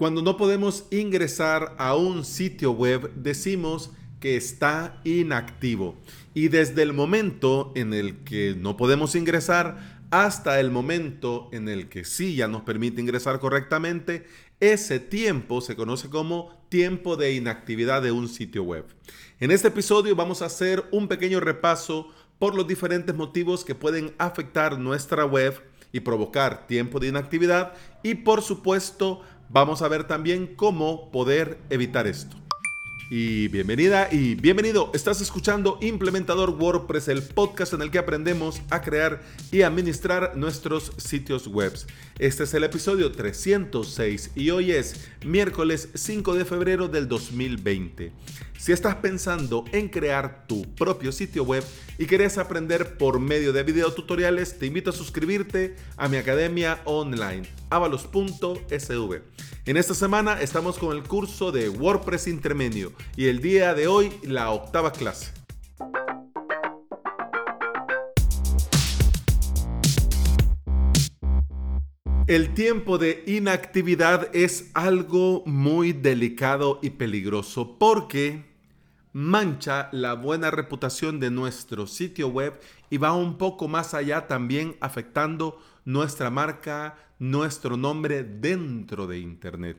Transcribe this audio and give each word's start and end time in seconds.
Cuando 0.00 0.22
no 0.22 0.38
podemos 0.38 0.86
ingresar 0.90 1.74
a 1.76 1.94
un 1.94 2.24
sitio 2.24 2.72
web, 2.72 3.12
decimos 3.16 3.90
que 4.18 4.34
está 4.38 4.98
inactivo. 5.04 5.94
Y 6.32 6.48
desde 6.48 6.80
el 6.80 6.94
momento 6.94 7.70
en 7.74 7.92
el 7.92 8.24
que 8.24 8.56
no 8.58 8.78
podemos 8.78 9.14
ingresar 9.14 10.00
hasta 10.10 10.58
el 10.58 10.70
momento 10.70 11.50
en 11.52 11.68
el 11.68 11.90
que 11.90 12.06
sí 12.06 12.34
ya 12.34 12.48
nos 12.48 12.62
permite 12.62 13.02
ingresar 13.02 13.40
correctamente, 13.40 14.24
ese 14.58 15.00
tiempo 15.00 15.60
se 15.60 15.76
conoce 15.76 16.08
como 16.08 16.64
tiempo 16.70 17.16
de 17.18 17.34
inactividad 17.34 18.00
de 18.00 18.10
un 18.10 18.30
sitio 18.30 18.62
web. 18.62 18.86
En 19.38 19.50
este 19.50 19.68
episodio 19.68 20.16
vamos 20.16 20.40
a 20.40 20.46
hacer 20.46 20.82
un 20.92 21.08
pequeño 21.08 21.40
repaso 21.40 22.08
por 22.38 22.54
los 22.54 22.66
diferentes 22.66 23.14
motivos 23.14 23.66
que 23.66 23.74
pueden 23.74 24.14
afectar 24.16 24.78
nuestra 24.78 25.26
web 25.26 25.60
y 25.92 26.00
provocar 26.00 26.66
tiempo 26.66 27.00
de 27.00 27.08
inactividad 27.08 27.74
y 28.02 28.14
por 28.14 28.40
supuesto 28.40 29.22
vamos 29.50 29.82
a 29.82 29.88
ver 29.88 30.04
también 30.04 30.54
cómo 30.54 31.10
poder 31.10 31.58
evitar 31.70 32.06
esto. 32.06 32.36
Y 33.12 33.48
bienvenida 33.48 34.08
y 34.12 34.36
bienvenido. 34.36 34.92
Estás 34.94 35.20
escuchando 35.20 35.78
Implementador 35.80 36.50
WordPress, 36.50 37.08
el 37.08 37.24
podcast 37.24 37.72
en 37.72 37.82
el 37.82 37.90
que 37.90 37.98
aprendemos 37.98 38.62
a 38.70 38.82
crear 38.82 39.20
y 39.50 39.62
administrar 39.62 40.36
nuestros 40.36 40.92
sitios 40.96 41.48
web. 41.48 41.72
Este 42.20 42.44
es 42.44 42.54
el 42.54 42.62
episodio 42.62 43.10
306 43.10 44.30
y 44.36 44.50
hoy 44.50 44.70
es 44.70 45.08
miércoles 45.26 45.88
5 45.92 46.34
de 46.34 46.44
febrero 46.44 46.86
del 46.86 47.08
2020. 47.08 48.12
Si 48.56 48.70
estás 48.70 48.94
pensando 48.96 49.64
en 49.72 49.88
crear 49.88 50.46
tu 50.46 50.62
propio 50.76 51.10
sitio 51.10 51.42
web 51.42 51.64
y 51.98 52.06
quieres 52.06 52.38
aprender 52.38 52.96
por 52.96 53.18
medio 53.18 53.52
de 53.52 53.64
videotutoriales, 53.64 54.56
te 54.56 54.66
invito 54.66 54.90
a 54.90 54.92
suscribirte 54.92 55.74
a 55.96 56.06
mi 56.06 56.18
academia 56.18 56.80
online, 56.84 57.48
avalos.sv. 57.70 59.22
En 59.64 59.76
esta 59.76 59.94
semana 59.94 60.40
estamos 60.40 60.78
con 60.78 60.96
el 60.96 61.02
curso 61.04 61.52
de 61.52 61.68
WordPress 61.68 62.26
intermedio 62.26 62.92
y 63.16 63.28
el 63.28 63.40
día 63.40 63.74
de 63.74 63.86
hoy 63.86 64.12
la 64.22 64.50
octava 64.50 64.92
clase. 64.92 65.32
El 72.30 72.54
tiempo 72.54 72.96
de 72.96 73.24
inactividad 73.26 74.28
es 74.36 74.70
algo 74.74 75.42
muy 75.46 75.92
delicado 75.92 76.78
y 76.80 76.90
peligroso 76.90 77.76
porque 77.76 78.44
mancha 79.12 79.88
la 79.90 80.14
buena 80.14 80.52
reputación 80.52 81.18
de 81.18 81.32
nuestro 81.32 81.88
sitio 81.88 82.28
web 82.28 82.60
y 82.88 82.98
va 82.98 83.14
un 83.14 83.36
poco 83.36 83.66
más 83.66 83.94
allá 83.94 84.28
también 84.28 84.76
afectando 84.80 85.58
nuestra 85.84 86.30
marca, 86.30 86.96
nuestro 87.20 87.76
nombre 87.76 88.24
dentro 88.24 89.06
de 89.06 89.20
Internet. 89.20 89.76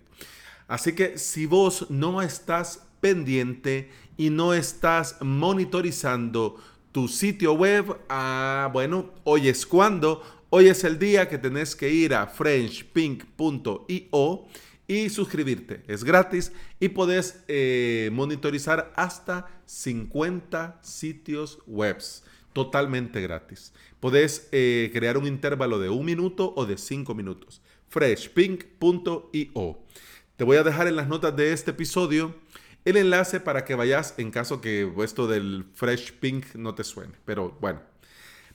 Así 0.67 0.93
que 0.93 1.17
si 1.17 1.45
vos 1.45 1.87
no 1.89 2.21
estás 2.21 2.87
pendiente 3.01 3.89
y 4.15 4.29
no 4.29 4.53
estás 4.53 5.17
monitorizando 5.19 6.55
tu 6.93 7.09
sitio 7.09 7.53
web, 7.53 7.97
ah, 8.07 8.69
bueno, 8.71 9.11
hoy 9.25 9.49
es 9.49 9.65
cuando, 9.65 10.23
hoy 10.49 10.67
es 10.67 10.85
el 10.85 10.97
día 10.97 11.27
que 11.27 11.37
tenés 11.37 11.75
que 11.75 11.91
ir 11.91 12.13
a 12.13 12.27
frenchpink.io 12.27 14.45
y 14.87 15.09
suscribirte. 15.09 15.83
Es 15.87 16.03
gratis 16.03 16.51
y 16.79 16.89
podés 16.89 17.43
eh, 17.47 18.09
monitorizar 18.13 18.93
hasta 18.95 19.47
50 19.65 20.79
sitios 20.83 21.59
webs 21.65 22.23
totalmente 22.53 23.21
gratis. 23.21 23.73
Podés 23.99 24.49
eh, 24.51 24.89
crear 24.93 25.17
un 25.17 25.27
intervalo 25.27 25.79
de 25.79 25.89
un 25.89 26.05
minuto 26.05 26.53
o 26.55 26.65
de 26.65 26.77
cinco 26.77 27.15
minutos. 27.15 27.61
freshpink.io. 27.89 29.79
Te 30.35 30.43
voy 30.43 30.57
a 30.57 30.63
dejar 30.63 30.87
en 30.87 30.95
las 30.95 31.07
notas 31.07 31.35
de 31.35 31.53
este 31.53 31.71
episodio 31.71 32.35
el 32.83 32.97
enlace 32.97 33.39
para 33.39 33.63
que 33.63 33.75
vayas 33.75 34.15
en 34.17 34.31
caso 34.31 34.59
que 34.59 34.91
esto 35.03 35.27
del 35.27 35.65
Fresh 35.73 36.13
Pink 36.13 36.55
no 36.55 36.73
te 36.73 36.83
suene. 36.83 37.13
Pero 37.25 37.57
bueno, 37.61 37.81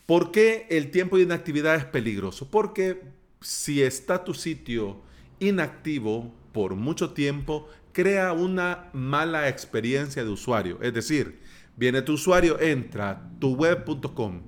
¿por 0.05 0.33
qué 0.33 0.67
el 0.71 0.91
tiempo 0.91 1.17
de 1.17 1.25
inactividad 1.25 1.77
es 1.77 1.85
peligroso? 1.85 2.51
Porque 2.51 3.03
si 3.41 3.83
está 3.83 4.25
tu 4.25 4.35
sitio 4.35 5.01
inactivo 5.39 6.35
por 6.53 6.75
mucho 6.75 7.13
tiempo, 7.13 7.69
crea 7.93 8.33
una 8.33 8.91
mala 8.93 9.49
experiencia 9.49 10.25
de 10.25 10.31
usuario. 10.31 10.79
Es 10.83 10.93
decir, 10.93 11.39
viene 11.77 12.03
tu 12.03 12.15
usuario, 12.15 12.61
entra 12.61 13.31
tuweb.com, 13.39 14.41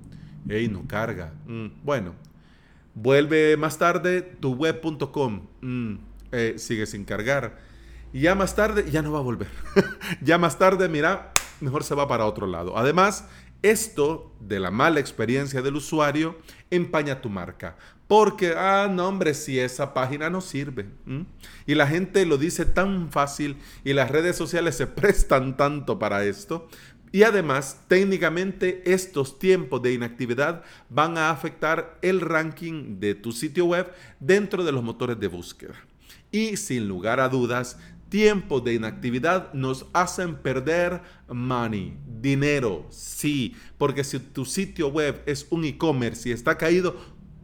y 0.49 0.67
no 0.67 0.87
carga. 0.87 1.33
Mm, 1.45 1.67
bueno, 1.83 2.15
vuelve 2.95 3.55
más 3.57 3.77
tarde, 3.77 4.21
tuweb.com, 4.21 5.47
mm, 5.61 5.95
eh, 6.31 6.53
sigue 6.57 6.85
sin 6.85 7.05
cargar. 7.05 7.59
Y 8.11 8.21
ya 8.21 8.35
más 8.35 8.55
tarde, 8.55 8.89
ya 8.89 9.01
no 9.01 9.11
va 9.11 9.19
a 9.19 9.23
volver. 9.23 9.49
ya 10.21 10.37
más 10.37 10.57
tarde, 10.57 10.89
mira, 10.89 11.31
mejor 11.61 11.83
se 11.83 11.95
va 11.95 12.07
para 12.07 12.25
otro 12.25 12.47
lado. 12.47 12.77
Además, 12.77 13.25
esto 13.61 14.33
de 14.39 14.59
la 14.59 14.71
mala 14.71 14.99
experiencia 14.99 15.61
del 15.61 15.75
usuario 15.75 16.37
empaña 16.71 17.21
tu 17.21 17.29
marca. 17.29 17.75
Porque, 18.07 18.55
ah, 18.57 18.87
no, 18.89 19.07
hombre, 19.07 19.35
si 19.35 19.59
esa 19.59 19.93
página 19.93 20.31
no 20.31 20.41
sirve. 20.41 20.87
Y 21.67 21.75
la 21.75 21.85
gente 21.85 22.25
lo 22.25 22.39
dice 22.39 22.65
tan 22.65 23.11
fácil 23.11 23.57
y 23.83 23.93
las 23.93 24.09
redes 24.09 24.35
sociales 24.35 24.75
se 24.75 24.87
prestan 24.87 25.57
tanto 25.57 25.99
para 25.99 26.23
esto. 26.23 26.67
Y 27.11 27.23
además, 27.23 27.81
técnicamente, 27.87 28.83
estos 28.91 29.39
tiempos 29.39 29.81
de 29.81 29.93
inactividad 29.93 30.63
van 30.89 31.17
a 31.17 31.31
afectar 31.31 31.97
el 32.01 32.21
ranking 32.21 32.99
de 32.99 33.15
tu 33.15 33.31
sitio 33.31 33.65
web 33.65 33.91
dentro 34.19 34.63
de 34.63 34.71
los 34.71 34.83
motores 34.83 35.19
de 35.19 35.27
búsqueda. 35.27 35.75
Y 36.31 36.57
sin 36.57 36.87
lugar 36.87 37.19
a 37.19 37.29
dudas, 37.29 37.77
tiempos 38.09 38.63
de 38.63 38.73
inactividad 38.73 39.53
nos 39.53 39.85
hacen 39.93 40.35
perder 40.35 41.01
money, 41.27 41.95
dinero, 42.21 42.85
sí, 42.89 43.55
porque 43.77 44.03
si 44.03 44.19
tu 44.19 44.45
sitio 44.45 44.89
web 44.89 45.21
es 45.25 45.47
un 45.49 45.63
e-commerce 45.63 46.29
y 46.29 46.31
está 46.31 46.57
caído, 46.57 46.95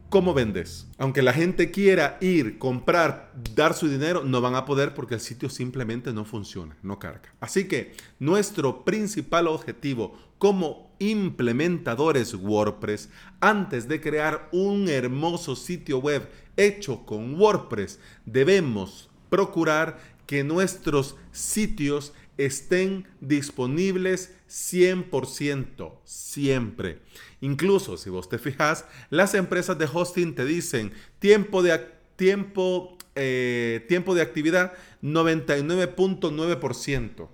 ¿cómo 0.08 0.34
vendes? 0.34 0.86
Aunque 0.98 1.22
la 1.22 1.32
gente 1.32 1.70
quiera 1.70 2.18
ir, 2.20 2.58
comprar, 2.58 3.32
dar 3.54 3.74
su 3.74 3.88
dinero, 3.88 4.24
no 4.24 4.40
van 4.40 4.54
a 4.54 4.64
poder 4.64 4.94
porque 4.94 5.14
el 5.14 5.20
sitio 5.20 5.48
simplemente 5.48 6.12
no 6.12 6.24
funciona, 6.24 6.76
no 6.82 6.98
carga. 6.98 7.34
Así 7.40 7.68
que 7.68 7.94
nuestro 8.18 8.84
principal 8.84 9.46
objetivo 9.48 10.16
como 10.38 10.94
implementadores 10.98 12.34
WordPress, 12.34 13.10
antes 13.40 13.88
de 13.88 14.00
crear 14.00 14.48
un 14.52 14.88
hermoso 14.88 15.56
sitio 15.56 15.98
web 15.98 16.28
hecho 16.56 17.04
con 17.04 17.38
WordPress, 17.38 17.98
debemos 18.24 19.08
procurar 19.28 19.98
que 20.26 20.44
nuestros 20.44 21.16
sitios 21.30 22.12
estén 22.38 23.06
disponibles 23.20 24.32
100%, 24.48 25.92
siempre. 26.04 27.00
Incluso 27.40 27.96
si 27.96 28.10
vos 28.10 28.28
te 28.28 28.38
fijas, 28.38 28.84
las 29.10 29.34
empresas 29.34 29.78
de 29.78 29.88
hosting 29.92 30.34
te 30.34 30.44
dicen 30.44 30.92
tiempo 31.18 31.62
de, 31.62 31.80
tiempo, 32.16 32.98
eh, 33.14 33.84
tiempo 33.88 34.14
de 34.14 34.22
actividad 34.22 34.72
99.9% 35.02 37.28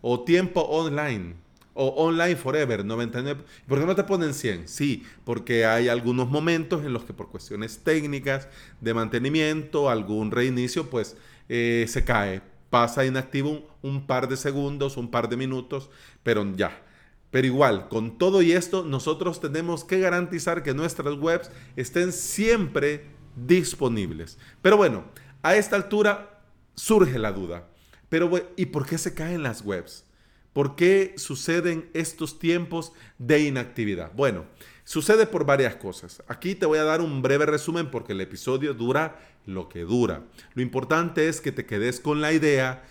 o 0.00 0.24
tiempo 0.24 0.62
online 0.62 1.34
o 1.74 1.88
online 2.04 2.36
forever 2.36 2.84
99. 2.84 3.42
¿Por 3.66 3.80
qué 3.80 3.86
no 3.86 3.94
te 3.94 4.04
ponen 4.04 4.34
100? 4.34 4.68
Sí, 4.68 5.04
porque 5.24 5.64
hay 5.64 5.88
algunos 5.88 6.28
momentos 6.28 6.84
en 6.84 6.92
los 6.92 7.04
que 7.04 7.12
por 7.12 7.30
cuestiones 7.30 7.78
técnicas 7.78 8.48
de 8.80 8.94
mantenimiento, 8.94 9.88
algún 9.88 10.30
reinicio, 10.30 10.90
pues 10.90 11.16
eh, 11.48 11.86
se 11.88 12.04
cae, 12.04 12.42
pasa 12.70 13.04
inactivo 13.04 13.68
un, 13.82 14.06
par 14.06 14.28
de 14.28 14.36
segundos, 14.36 14.96
un 14.96 15.10
par 15.10 15.28
de 15.28 15.36
minutos, 15.36 15.90
pero 16.22 16.50
ya. 16.56 16.82
Pero 17.30 17.46
igual, 17.46 17.88
con 17.88 18.18
todo 18.18 18.42
y 18.42 18.52
esto, 18.52 18.84
nosotros 18.84 19.40
tenemos 19.40 19.84
que 19.84 20.00
garantizar 20.00 20.62
que 20.62 20.74
nuestras 20.74 21.14
webs 21.14 21.50
estén 21.76 22.12
siempre 22.12 23.06
disponibles. 23.36 24.38
Pero 24.62 24.76
bueno, 24.76 25.04
a 25.42 25.54
esta 25.56 25.76
altura 25.76 26.42
surge 26.74 27.18
la 27.18 27.32
duda. 27.32 27.68
Pero, 28.08 28.30
¿y 28.56 28.66
por 28.66 28.86
qué 28.86 28.98
se 28.98 29.14
caen 29.14 29.42
las 29.42 29.62
webs? 29.62 30.04
¿Por 30.52 30.74
qué 30.74 31.14
suceden 31.16 31.88
estos 31.94 32.40
tiempos 32.40 32.92
de 33.18 33.40
inactividad? 33.42 34.10
Bueno, 34.14 34.46
sucede 34.90 35.24
por 35.24 35.46
varias 35.46 35.76
cosas. 35.76 36.20
Aquí 36.26 36.56
te 36.56 36.66
voy 36.66 36.80
a 36.80 36.82
dar 36.82 37.00
un 37.00 37.22
breve 37.22 37.46
resumen 37.46 37.92
porque 37.92 38.10
el 38.12 38.20
episodio 38.20 38.74
dura 38.74 39.20
lo 39.46 39.68
que 39.68 39.82
dura. 39.82 40.24
Lo 40.54 40.62
importante 40.62 41.28
es 41.28 41.40
que 41.40 41.52
te 41.52 41.64
quedes 41.64 42.00
con 42.00 42.20
la 42.20 42.32
idea, 42.32 42.82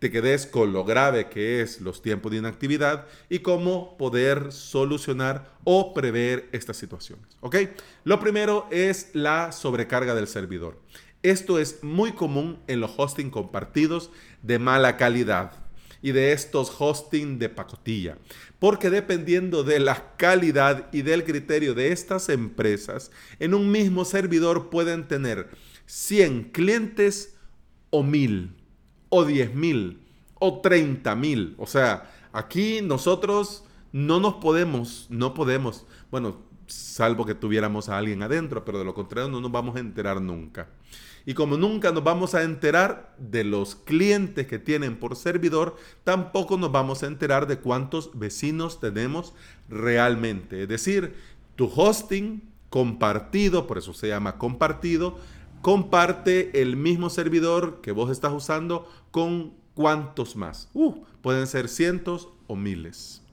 te 0.00 0.10
quedes 0.10 0.46
con 0.46 0.72
lo 0.72 0.84
grave 0.84 1.28
que 1.28 1.60
es 1.60 1.80
los 1.80 2.02
tiempos 2.02 2.32
de 2.32 2.38
inactividad 2.38 3.06
y 3.30 3.38
cómo 3.38 3.96
poder 3.96 4.50
solucionar 4.50 5.48
o 5.62 5.94
prever 5.94 6.48
estas 6.50 6.76
situaciones. 6.76 7.24
¿Ok? 7.38 7.54
Lo 8.02 8.18
primero 8.18 8.66
es 8.72 9.10
la 9.12 9.52
sobrecarga 9.52 10.16
del 10.16 10.26
servidor. 10.26 10.80
Esto 11.22 11.60
es 11.60 11.84
muy 11.84 12.14
común 12.14 12.58
en 12.66 12.80
los 12.80 12.94
hosting 12.96 13.30
compartidos 13.30 14.10
de 14.42 14.58
mala 14.58 14.96
calidad 14.96 15.63
y 16.04 16.12
de 16.12 16.32
estos 16.32 16.70
hosting 16.78 17.38
de 17.38 17.48
pacotilla. 17.48 18.18
Porque 18.58 18.90
dependiendo 18.90 19.64
de 19.64 19.80
la 19.80 20.14
calidad 20.18 20.90
y 20.92 21.00
del 21.00 21.24
criterio 21.24 21.72
de 21.72 21.92
estas 21.92 22.28
empresas, 22.28 23.10
en 23.38 23.54
un 23.54 23.72
mismo 23.72 24.04
servidor 24.04 24.68
pueden 24.68 25.08
tener 25.08 25.48
100 25.86 26.50
clientes 26.50 27.36
o 27.88 28.02
mil 28.02 28.54
o 29.08 29.24
diez 29.24 29.54
mil 29.54 30.02
o 30.34 30.60
treinta 30.60 31.14
mil. 31.14 31.54
O 31.56 31.66
sea, 31.66 32.12
aquí 32.34 32.82
nosotros 32.82 33.64
no 33.90 34.20
nos 34.20 34.34
podemos, 34.34 35.06
no 35.08 35.32
podemos, 35.32 35.86
bueno, 36.10 36.42
salvo 36.66 37.26
que 37.26 37.34
tuviéramos 37.34 37.88
a 37.88 37.98
alguien 37.98 38.22
adentro, 38.22 38.64
pero 38.64 38.78
de 38.78 38.84
lo 38.84 38.94
contrario 38.94 39.30
no 39.30 39.40
nos 39.40 39.52
vamos 39.52 39.76
a 39.76 39.80
enterar 39.80 40.20
nunca. 40.20 40.68
Y 41.26 41.34
como 41.34 41.56
nunca 41.56 41.90
nos 41.90 42.04
vamos 42.04 42.34
a 42.34 42.42
enterar 42.42 43.14
de 43.18 43.44
los 43.44 43.76
clientes 43.76 44.46
que 44.46 44.58
tienen 44.58 44.96
por 44.98 45.16
servidor, 45.16 45.76
tampoco 46.04 46.58
nos 46.58 46.70
vamos 46.70 47.02
a 47.02 47.06
enterar 47.06 47.46
de 47.46 47.58
cuántos 47.58 48.10
vecinos 48.18 48.78
tenemos 48.78 49.32
realmente. 49.68 50.62
Es 50.62 50.68
decir, 50.68 51.14
tu 51.56 51.70
hosting 51.74 52.42
compartido, 52.68 53.66
por 53.66 53.78
eso 53.78 53.94
se 53.94 54.08
llama 54.08 54.36
compartido, 54.36 55.18
comparte 55.62 56.60
el 56.60 56.76
mismo 56.76 57.08
servidor 57.08 57.80
que 57.80 57.92
vos 57.92 58.10
estás 58.10 58.32
usando 58.32 58.86
con 59.10 59.54
cuántos 59.74 60.36
más. 60.36 60.68
Uh, 60.74 61.04
pueden 61.22 61.46
ser 61.46 61.68
cientos 61.68 62.28
o 62.46 62.56
miles. 62.56 63.23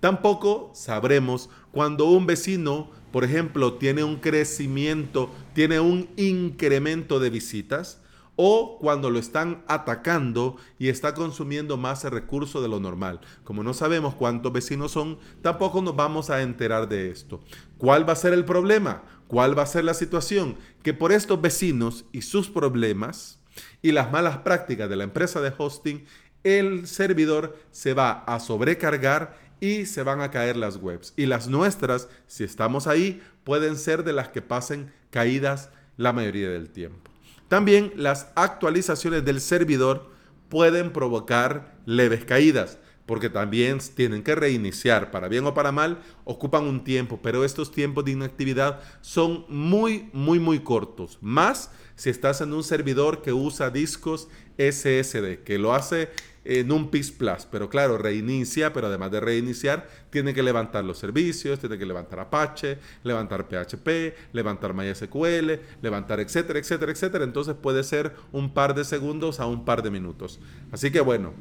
Tampoco 0.00 0.70
sabremos 0.74 1.50
cuando 1.72 2.06
un 2.06 2.26
vecino, 2.26 2.90
por 3.12 3.24
ejemplo, 3.24 3.74
tiene 3.74 4.04
un 4.04 4.16
crecimiento, 4.16 5.30
tiene 5.54 5.80
un 5.80 6.08
incremento 6.16 7.20
de 7.20 7.30
visitas, 7.30 8.00
o 8.42 8.78
cuando 8.78 9.10
lo 9.10 9.18
están 9.18 9.62
atacando 9.68 10.56
y 10.78 10.88
está 10.88 11.12
consumiendo 11.12 11.76
más 11.76 12.04
recursos 12.04 12.62
de 12.62 12.68
lo 12.68 12.80
normal. 12.80 13.20
Como 13.44 13.62
no 13.62 13.74
sabemos 13.74 14.14
cuántos 14.14 14.50
vecinos 14.50 14.92
son, 14.92 15.18
tampoco 15.42 15.82
nos 15.82 15.94
vamos 15.94 16.30
a 16.30 16.40
enterar 16.40 16.88
de 16.88 17.10
esto. 17.10 17.42
¿Cuál 17.76 18.08
va 18.08 18.14
a 18.14 18.16
ser 18.16 18.32
el 18.32 18.46
problema? 18.46 19.02
¿Cuál 19.26 19.58
va 19.58 19.64
a 19.64 19.66
ser 19.66 19.84
la 19.84 19.92
situación? 19.92 20.56
Que 20.82 20.94
por 20.94 21.12
estos 21.12 21.42
vecinos 21.42 22.06
y 22.12 22.22
sus 22.22 22.48
problemas 22.48 23.40
y 23.82 23.92
las 23.92 24.10
malas 24.10 24.38
prácticas 24.38 24.88
de 24.88 24.96
la 24.96 25.04
empresa 25.04 25.42
de 25.42 25.52
hosting, 25.58 26.06
el 26.42 26.86
servidor 26.86 27.58
se 27.70 27.92
va 27.92 28.24
a 28.26 28.40
sobrecargar 28.40 29.38
y 29.60 29.86
se 29.86 30.02
van 30.02 30.20
a 30.20 30.30
caer 30.30 30.56
las 30.56 30.76
webs. 30.76 31.12
Y 31.16 31.26
las 31.26 31.48
nuestras, 31.48 32.08
si 32.26 32.44
estamos 32.44 32.86
ahí, 32.86 33.22
pueden 33.44 33.76
ser 33.76 34.04
de 34.04 34.12
las 34.12 34.28
que 34.28 34.42
pasen 34.42 34.92
caídas 35.10 35.70
la 35.96 36.12
mayoría 36.12 36.48
del 36.48 36.70
tiempo. 36.70 37.10
También 37.48 37.92
las 37.96 38.28
actualizaciones 38.36 39.24
del 39.24 39.40
servidor 39.40 40.10
pueden 40.48 40.92
provocar 40.92 41.74
leves 41.84 42.24
caídas, 42.24 42.78
porque 43.06 43.28
también 43.28 43.78
tienen 43.96 44.22
que 44.22 44.36
reiniciar, 44.36 45.10
para 45.10 45.26
bien 45.26 45.44
o 45.44 45.52
para 45.52 45.72
mal, 45.72 46.00
ocupan 46.24 46.64
un 46.64 46.84
tiempo, 46.84 47.18
pero 47.20 47.44
estos 47.44 47.72
tiempos 47.72 48.04
de 48.04 48.12
inactividad 48.12 48.80
son 49.00 49.44
muy, 49.48 50.08
muy, 50.12 50.38
muy 50.38 50.60
cortos. 50.60 51.18
Más 51.20 51.72
si 51.96 52.08
estás 52.08 52.40
en 52.40 52.52
un 52.52 52.62
servidor 52.62 53.20
que 53.20 53.32
usa 53.32 53.70
discos 53.70 54.28
SSD, 54.56 55.42
que 55.44 55.58
lo 55.58 55.74
hace 55.74 56.08
en 56.44 56.72
un 56.72 56.90
PIS 56.90 57.10
Plus, 57.12 57.46
pero 57.50 57.68
claro, 57.68 57.98
reinicia, 57.98 58.72
pero 58.72 58.86
además 58.86 59.10
de 59.10 59.20
reiniciar, 59.20 59.88
tiene 60.10 60.32
que 60.32 60.42
levantar 60.42 60.84
los 60.84 60.98
servicios, 60.98 61.58
tiene 61.58 61.78
que 61.78 61.86
levantar 61.86 62.20
Apache, 62.20 62.78
levantar 63.04 63.46
PHP, 63.46 64.32
levantar 64.32 64.74
MySQL, 64.74 65.60
levantar 65.82 66.20
etcétera, 66.20 66.58
etcétera, 66.58 66.92
etcétera. 66.92 67.24
Entonces 67.24 67.54
puede 67.60 67.84
ser 67.84 68.14
un 68.32 68.54
par 68.54 68.74
de 68.74 68.84
segundos 68.84 69.40
a 69.40 69.46
un 69.46 69.64
par 69.64 69.82
de 69.82 69.90
minutos. 69.90 70.40
Así 70.72 70.90
que 70.90 71.00
bueno, 71.00 71.34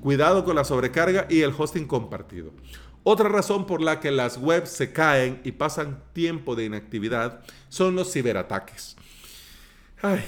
cuidado 0.00 0.44
con 0.44 0.56
la 0.56 0.64
sobrecarga 0.64 1.26
y 1.28 1.40
el 1.40 1.52
hosting 1.56 1.86
compartido. 1.86 2.52
Otra 3.02 3.28
razón 3.28 3.66
por 3.66 3.80
la 3.80 4.00
que 4.00 4.10
las 4.10 4.36
webs 4.36 4.70
se 4.70 4.92
caen 4.92 5.40
y 5.42 5.52
pasan 5.52 6.02
tiempo 6.12 6.54
de 6.54 6.66
inactividad 6.66 7.40
son 7.68 7.96
los 7.96 8.12
ciberataques. 8.12 8.96
Ay, 10.02 10.22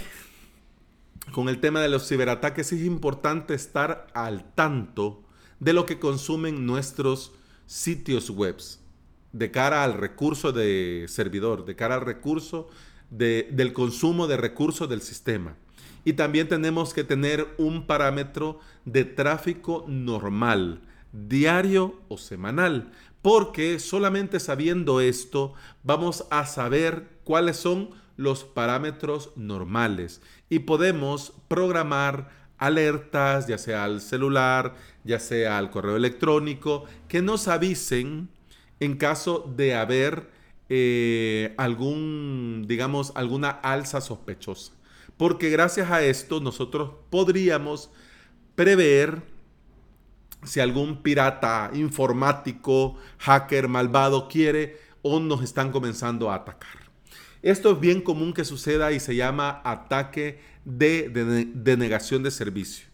con 1.33 1.49
el 1.49 1.61
tema 1.61 1.81
de 1.81 1.89
los 1.89 2.09
ciberataques 2.09 2.73
es 2.73 2.83
importante 2.85 3.55
estar 3.55 4.09
al 4.15 4.53
tanto 4.55 5.23
de 5.61 5.73
lo 5.73 5.87
que 5.87 5.99
consumen 5.99 6.67
nuestros 6.67 7.33
sitios 7.67 8.31
web 8.31 8.57
de 9.33 9.51
cara 9.51 9.85
al 9.85 9.95
recurso 9.95 10.51
de 10.53 11.07
servidor, 11.09 11.65
de 11.65 11.77
cara 11.77 11.95
al 11.95 12.01
recurso 12.01 12.69
del 13.11 13.73
consumo 13.73 14.27
de 14.27 14.37
recursos 14.37 14.89
del 14.89 15.03
sistema. 15.03 15.57
Y 16.05 16.15
también 16.15 16.49
tenemos 16.49 16.95
que 16.95 17.05
tener 17.05 17.47
un 17.59 17.87
parámetro 17.87 18.59
de 18.85 19.05
tráfico 19.05 19.85
normal, 19.87 20.81
diario 21.13 22.01
o 22.09 22.19
semanal, 22.19 22.91
porque 23.23 23.79
solamente 23.79 24.41
sabiendo 24.41 25.01
esto 25.01 25.53
vamos 25.83 26.27
a 26.31 26.47
saber 26.47 27.09
cuáles 27.25 27.57
son 27.57 27.91
los 28.17 28.45
parámetros 28.45 29.31
normales 29.37 30.23
y 30.51 30.59
podemos 30.61 31.33
programar 31.49 32.29
alertas, 32.59 33.47
ya 33.47 33.57
sea 33.57 33.85
al 33.85 34.03
celular, 34.03 34.75
ya 35.03 35.19
sea 35.19 35.57
al 35.57 35.71
correo 35.71 35.97
electrónico, 35.97 36.85
que 37.09 37.23
nos 37.23 37.49
avisen 37.49 38.29
en 38.81 38.97
caso 38.97 39.51
de 39.57 39.75
haber 39.75 40.29
eh, 40.69 41.55
algún, 41.57 42.67
digamos, 42.69 43.13
alguna 43.15 43.49
alza 43.49 44.03
sospechosa. 44.03 44.73
Porque 45.17 45.51
gracias 45.51 45.91
a 45.91 46.03
esto 46.03 46.41
nosotros 46.41 46.93
podríamos 47.09 47.91
prever 48.55 49.23
si 50.45 50.61
algún 50.61 51.03
pirata 51.03 51.71
informático, 51.75 52.97
hacker 53.19 53.69
malvado 53.69 54.29
quiere 54.29 54.79
o 55.03 55.21
nos 55.21 55.43
están 55.43 55.71
comenzando 55.71 56.31
a 56.31 56.37
atacar. 56.37 56.90
Esto 57.43 57.73
es 57.73 57.81
bien 57.81 58.03
común 58.03 58.33
que 58.33 58.45
suceda 58.45 58.93
y 58.93 59.01
se 59.01 59.17
llama 59.17 59.63
ataque 59.65 60.41
de, 60.65 61.09
denegación 61.55 62.23
de 62.23 62.31
servicio. 62.31 62.87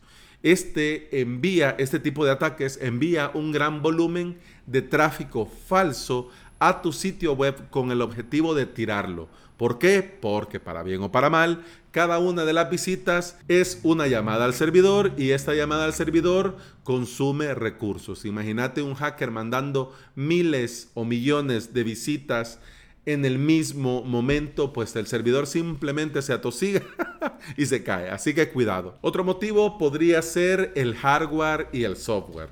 Este 0.43 1.21
envía, 1.21 1.75
este 1.79 1.99
tipo 1.99 2.25
de 2.25 2.31
ataques 2.31 2.79
envía 2.81 3.31
un 3.35 3.51
gran 3.51 3.83
volumen 3.83 4.39
de 4.67 4.83
tráfico 4.83 5.47
falso 5.47 6.29
a 6.59 6.81
tu 6.81 6.93
sitio 6.93 7.33
web 7.33 7.69
con 7.71 7.91
el 7.91 8.01
objetivo 8.01 8.55
de 8.55 8.67
tirarlo. 8.67 9.29
¿Por 9.57 9.79
qué? 9.79 10.03
Porque 10.03 10.61
para 10.61 10.83
bien 10.83 11.03
o 11.03 11.11
para 11.11 11.31
mal, 11.31 11.65
cada 11.91 12.19
una 12.19 12.45
de 12.45 12.53
las 12.53 12.71
visitas 12.71 13.39
es 13.49 13.81
una 13.83 14.07
llamada 14.07 14.45
al 14.45 14.53
servidor 14.53 15.13
y 15.17 15.31
esta 15.31 15.55
llamada 15.55 15.87
al 15.87 15.95
servidor 15.95 16.59
consume 16.85 17.55
recursos. 17.55 18.27
Imagínate 18.27 18.83
un 18.83 18.95
hacker 18.95 19.31
mandando 19.31 19.97
miles 20.15 20.91
o 20.95 21.05
millones 21.05 21.73
de 21.73 21.85
visitas 21.85 22.61
en 23.07 23.25
el 23.25 23.39
mismo 23.39 24.03
momento, 24.03 24.73
pues 24.73 24.95
el 24.97 25.07
servidor 25.07 25.47
simplemente 25.47 26.21
se 26.23 26.33
atosiga 26.33 26.83
y 27.57 27.67
se 27.67 27.85
cae. 27.85 28.11
Así 28.11 28.35
que 28.35 28.51
cuidado. 28.51 28.99
Otro 29.01 29.23
motivo 29.25 29.79
podría 29.79 30.21
ser 30.23 30.73
el 30.75 30.97
hardware 30.97 31.69
y 31.73 31.85
el 31.85 31.97
software. 31.97 32.49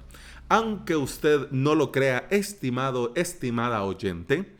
Aunque 0.48 0.94
usted 0.94 1.50
no 1.50 1.74
lo 1.74 1.90
crea, 1.90 2.28
estimado, 2.30 3.12
estimada 3.16 3.82
oyente, 3.82 4.54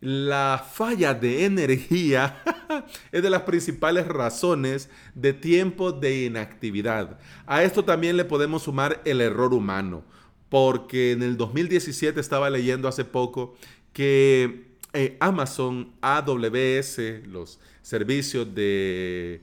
la 0.00 0.64
falla 0.72 1.14
de 1.14 1.46
energía 1.46 2.42
es 3.12 3.22
de 3.22 3.30
las 3.30 3.42
principales 3.42 4.06
razones 4.06 4.88
de 5.14 5.32
tiempo 5.32 5.90
de 5.90 6.26
inactividad. 6.26 7.18
A 7.46 7.64
esto 7.64 7.84
también 7.84 8.16
le 8.16 8.24
podemos 8.24 8.62
sumar 8.64 9.00
el 9.04 9.20
error 9.20 9.52
humano, 9.52 10.04
porque 10.48 11.12
en 11.12 11.22
el 11.22 11.36
2017 11.36 12.20
estaba 12.20 12.50
leyendo 12.50 12.86
hace 12.86 13.04
poco 13.04 13.56
que 13.92 14.73
eh, 14.94 15.16
Amazon 15.20 15.92
AWS, 16.00 17.26
los 17.26 17.58
servicios 17.82 18.54
de 18.54 19.42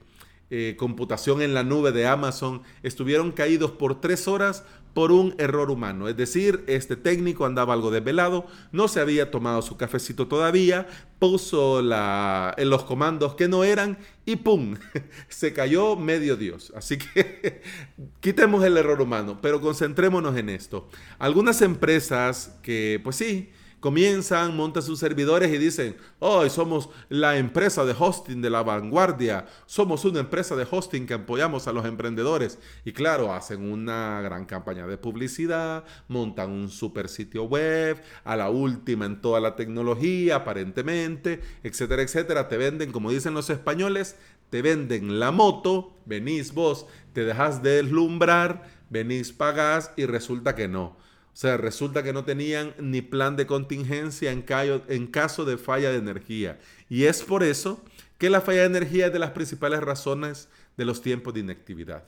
eh, 0.49 0.75
computación 0.77 1.41
en 1.41 1.53
la 1.53 1.63
nube 1.63 1.91
de 1.91 2.07
Amazon, 2.07 2.63
estuvieron 2.83 3.31
caídos 3.31 3.71
por 3.71 4.01
tres 4.01 4.27
horas 4.27 4.63
por 4.93 5.11
un 5.11 5.35
error 5.37 5.71
humano. 5.71 6.07
Es 6.07 6.17
decir, 6.17 6.63
este 6.67 6.95
técnico 6.95 7.45
andaba 7.45 7.73
algo 7.73 7.91
desvelado, 7.91 8.45
no 8.71 8.87
se 8.87 8.99
había 8.99 9.31
tomado 9.31 9.61
su 9.61 9.77
cafecito 9.77 10.27
todavía, 10.27 10.87
puso 11.19 11.79
en 11.79 12.69
los 12.69 12.83
comandos 12.83 13.35
que 13.35 13.47
no 13.47 13.63
eran 13.63 13.97
y 14.25 14.37
¡pum! 14.37 14.75
Se 15.29 15.53
cayó 15.53 15.95
medio 15.95 16.35
Dios. 16.35 16.73
Así 16.75 16.97
que 16.97 17.61
quitemos 18.19 18.63
el 18.63 18.77
error 18.77 19.01
humano, 19.01 19.39
pero 19.41 19.61
concentrémonos 19.61 20.35
en 20.37 20.49
esto. 20.49 20.89
Algunas 21.19 21.61
empresas 21.61 22.57
que, 22.61 22.99
pues 23.03 23.15
sí, 23.15 23.51
comienzan, 23.81 24.55
montan 24.55 24.83
sus 24.83 24.99
servidores 24.99 25.51
y 25.51 25.57
dicen, 25.57 25.97
hoy 26.19 26.49
somos 26.49 26.89
la 27.09 27.37
empresa 27.37 27.83
de 27.83 27.95
hosting 27.97 28.41
de 28.41 28.49
la 28.49 28.63
vanguardia, 28.63 29.47
somos 29.65 30.05
una 30.05 30.21
empresa 30.21 30.55
de 30.55 30.67
hosting 30.69 31.07
que 31.07 31.15
apoyamos 31.15 31.67
a 31.67 31.73
los 31.73 31.85
emprendedores. 31.85 32.59
Y 32.85 32.93
claro, 32.93 33.33
hacen 33.33 33.69
una 33.69 34.21
gran 34.21 34.45
campaña 34.45 34.87
de 34.87 34.97
publicidad, 34.97 35.83
montan 36.07 36.51
un 36.51 36.69
super 36.69 37.09
sitio 37.09 37.43
web, 37.43 38.01
a 38.23 38.35
la 38.37 38.49
última 38.49 39.05
en 39.05 39.19
toda 39.19 39.41
la 39.41 39.55
tecnología, 39.55 40.37
aparentemente, 40.37 41.41
etcétera, 41.63 42.03
etcétera. 42.03 42.47
Te 42.47 42.57
venden, 42.57 42.91
como 42.91 43.11
dicen 43.11 43.33
los 43.33 43.49
españoles, 43.49 44.15
te 44.51 44.61
venden 44.61 45.19
la 45.19 45.31
moto, 45.31 45.97
venís 46.05 46.53
vos, 46.53 46.85
te 47.13 47.25
dejas 47.25 47.63
deslumbrar, 47.63 48.69
venís, 48.91 49.31
pagás 49.31 49.91
y 49.97 50.05
resulta 50.05 50.53
que 50.53 50.67
no. 50.67 50.97
O 51.33 51.37
sea, 51.41 51.55
resulta 51.57 52.03
que 52.03 52.11
no 52.11 52.25
tenían 52.25 52.73
ni 52.77 53.01
plan 53.01 53.37
de 53.37 53.47
contingencia 53.47 54.31
en, 54.31 55.07
caso 55.07 55.45
de 55.45 55.57
falla 55.57 55.89
de 55.89 55.97
energía. 55.97 56.59
Y 56.89 57.05
es 57.05 57.23
por 57.23 57.43
eso 57.43 57.81
que 58.17 58.29
la 58.29 58.41
falla 58.41 58.61
de 58.61 58.65
energía 58.65 59.07
es 59.07 59.13
de 59.13 59.19
las 59.19 59.31
principales 59.31 59.79
razones 59.79 60.49
de 60.75 60.85
los 60.85 61.01
tiempos 61.01 61.33
de 61.33 61.39
inactividad. 61.39 62.03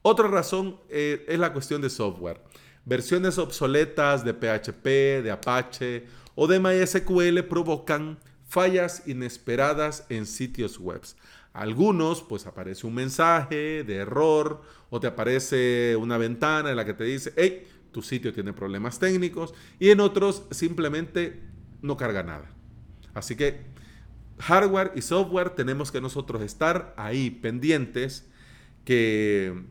Otra 0.00 0.26
razón 0.26 0.80
eh, 0.88 1.24
es 1.28 1.38
la 1.38 1.52
cuestión 1.52 1.82
de 1.82 1.90
software. 1.90 2.40
Versiones 2.84 3.38
obsoletas 3.38 4.24
de 4.24 4.32
PHP, 4.32 5.22
de 5.22 5.30
Apache 5.30 6.06
o 6.34 6.46
de 6.46 6.58
MySQL 6.58 7.44
provocan 7.44 8.18
fallas 8.48 9.02
inesperadas 9.06 10.06
en 10.08 10.26
sitios 10.26 10.78
web. 10.78 11.02
Algunos, 11.52 12.22
pues 12.22 12.46
aparece 12.46 12.86
un 12.86 12.94
mensaje 12.94 13.84
de 13.84 13.96
error 13.96 14.62
o 14.88 14.98
te 14.98 15.06
aparece 15.06 15.94
una 15.96 16.16
ventana 16.16 16.70
en 16.70 16.76
la 16.76 16.84
que 16.84 16.94
te 16.94 17.04
dice, 17.04 17.32
hey, 17.36 17.68
tu 17.92 18.02
sitio 18.02 18.32
tiene 18.32 18.52
problemas 18.52 18.98
técnicos. 18.98 19.54
Y 19.78 19.90
en 19.90 20.00
otros 20.00 20.44
simplemente 20.50 21.40
no 21.82 21.96
carga 21.96 22.22
nada. 22.22 22.50
Así 23.14 23.36
que 23.36 23.60
hardware 24.38 24.92
y 24.96 25.02
software 25.02 25.50
tenemos 25.50 25.92
que 25.92 26.00
nosotros 26.00 26.42
estar 26.42 26.94
ahí 26.96 27.30
pendientes, 27.30 28.28
que 28.84 29.62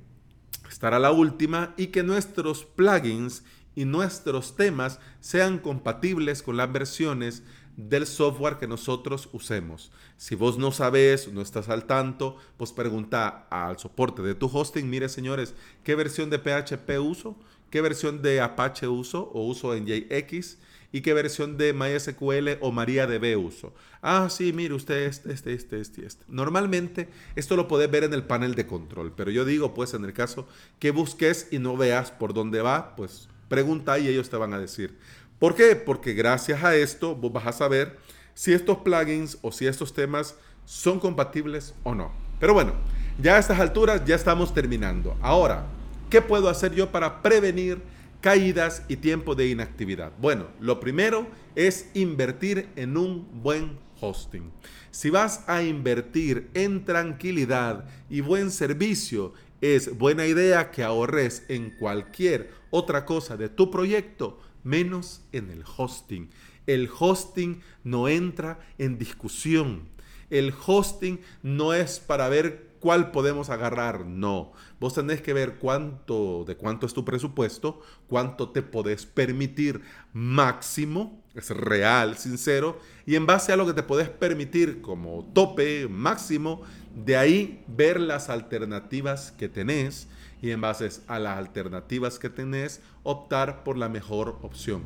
estar 0.70 0.94
a 0.94 1.00
la 1.00 1.12
última 1.12 1.74
y 1.78 1.88
que 1.88 2.04
nuestros 2.04 2.64
plugins 2.66 3.44
y 3.76 3.86
nuestros 3.86 4.56
temas 4.56 5.00
sean 5.20 5.60
compatibles 5.60 6.44
con 6.44 6.58
las 6.58 6.72
versiones 6.72 7.44
del 7.78 8.06
software 8.06 8.58
que 8.58 8.68
nosotros 8.68 9.30
usemos. 9.32 9.92
Si 10.18 10.36
vos 10.36 10.58
no 10.58 10.72
sabes, 10.72 11.32
no 11.32 11.42
estás 11.42 11.70
al 11.70 11.86
tanto, 11.86 12.38
pues 12.58 12.72
pregunta 12.72 13.48
al 13.50 13.80
soporte 13.80 14.22
de 14.22 14.36
tu 14.36 14.50
hosting, 14.52 14.90
mire 14.90 15.10
señores, 15.10 15.54
¿qué 15.84 15.96
versión 15.96 16.30
de 16.30 16.40
PHP 16.40 17.00
uso? 17.00 17.38
¿Qué 17.70 17.82
versión 17.82 18.22
de 18.22 18.42
Apache 18.42 18.88
uso 18.88 19.32
o 19.34 19.46
uso 19.46 19.74
en 19.74 19.86
JX? 19.86 20.58
¿Y 20.92 21.02
qué 21.02 21.14
versión 21.14 21.58
de 21.58 21.72
MySQL 21.72 22.58
o 22.60 22.72
MariaDB 22.72 23.40
uso? 23.40 23.74
Ah, 24.02 24.28
sí, 24.30 24.52
mire 24.52 24.74
usted 24.74 25.06
este, 25.06 25.32
este, 25.32 25.54
este, 25.54 25.80
este, 25.80 26.06
este. 26.06 26.26
Normalmente 26.28 27.08
esto 27.36 27.56
lo 27.56 27.70
podés 27.70 27.90
ver 27.90 28.04
en 28.04 28.14
el 28.14 28.24
panel 28.24 28.56
de 28.56 28.68
control, 28.68 29.14
pero 29.16 29.32
yo 29.32 29.46
digo, 29.46 29.74
pues 29.74 29.94
en 29.94 30.04
el 30.04 30.12
caso 30.12 30.48
que 30.80 30.92
busques 30.92 31.48
y 31.50 31.60
no 31.60 31.78
veas 31.78 32.12
por 32.12 32.34
dónde 32.34 32.62
va, 32.62 32.96
pues 32.98 33.30
pregunta 33.48 34.00
y 34.00 34.08
ellos 34.10 34.30
te 34.30 34.38
van 34.38 34.54
a 34.54 34.60
decir. 34.60 34.98
¿Por 35.42 35.56
qué? 35.56 35.76
Porque 35.76 36.14
gracias 36.14 36.64
a 36.64 36.76
esto 36.76 37.16
vos 37.16 37.34
vas 37.34 37.48
a 37.48 37.52
saber 37.52 37.98
si 38.36 38.54
estos 38.54 38.78
plugins 38.78 39.40
o 39.42 39.52
si 39.52 39.66
estos 39.66 39.92
temas 39.92 40.36
son 40.66 41.00
compatibles 41.00 41.74
o 41.82 41.96
no. 41.96 42.12
Pero 42.40 42.54
bueno, 42.54 42.74
ya 43.20 43.38
a 43.38 43.40
estas 43.40 43.60
alturas 43.60 44.06
ya 44.06 44.14
estamos 44.14 44.54
terminando. 44.54 45.18
Ahora, 45.20 45.66
¿qué 46.12 46.22
puedo 46.22 46.48
hacer 46.48 46.76
yo 46.76 46.92
para 46.92 47.24
prevenir 47.24 47.82
caídas 48.22 48.84
y 48.88 48.98
tiempo 48.98 49.34
de 49.34 49.48
inactividad? 49.48 50.12
Bueno, 50.22 50.46
lo 50.60 50.80
primero 50.80 51.26
es 51.56 51.90
invertir 51.96 52.70
en 52.76 52.96
un 52.96 53.28
buen 53.42 53.80
hosting. 54.00 54.52
Si 54.92 55.10
vas 55.10 55.44
a 55.48 55.64
invertir 55.64 56.52
en 56.54 56.86
tranquilidad 56.86 57.86
y 58.12 58.22
buen 58.22 58.52
servicio, 58.52 59.34
es 59.60 59.98
buena 59.98 60.28
idea 60.28 60.70
que 60.70 60.84
ahorres 60.84 61.46
en 61.48 61.72
cualquier 61.72 62.52
otra 62.70 63.06
cosa 63.06 63.38
de 63.38 63.50
tu 63.50 63.72
proyecto 63.72 64.38
menos 64.64 65.22
en 65.32 65.50
el 65.50 65.64
hosting. 65.78 66.30
El 66.68 66.90
hosting 66.98 67.62
no 67.84 68.08
entra 68.08 68.60
en 68.78 68.98
discusión. 68.98 69.90
El 70.30 70.54
hosting 70.66 71.20
no 71.44 71.74
es 71.74 72.00
para 72.00 72.30
ver 72.30 72.72
cuál 72.82 73.12
podemos 73.12 73.50
agarrar, 73.50 74.06
no. 74.06 74.52
Vos 74.80 74.96
tenés 74.96 75.22
que 75.22 75.34
ver 75.34 75.56
cuánto, 75.56 76.44
de 76.46 76.58
cuánto 76.58 76.86
es 76.86 76.94
tu 76.94 77.06
presupuesto, 77.06 77.80
cuánto 78.08 78.50
te 78.50 78.62
podés 78.62 79.06
permitir 79.06 79.82
máximo, 80.14 81.24
es 81.36 81.52
real, 81.52 82.18
sincero, 82.18 82.80
y 83.06 83.16
en 83.16 83.26
base 83.26 83.54
a 83.54 83.56
lo 83.56 83.66
que 83.66 83.74
te 83.74 83.84
podés 83.84 84.10
permitir 84.10 84.82
como 84.82 85.30
tope 85.34 85.88
máximo, 85.88 86.64
de 86.94 87.16
ahí 87.16 87.64
ver 87.68 88.00
las 88.02 88.30
alternativas 88.30 89.32
que 89.32 89.48
tenés 89.48 90.10
y 90.42 90.52
en 90.52 90.62
base 90.62 90.90
a 91.08 91.20
las 91.20 91.38
alternativas 91.38 92.20
que 92.20 92.30
tenés, 92.30 92.82
optar 93.04 93.64
por 93.64 93.78
la 93.78 93.90
mejor 93.90 94.40
opción. 94.42 94.84